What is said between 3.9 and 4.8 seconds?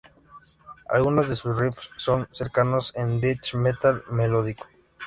Melódico.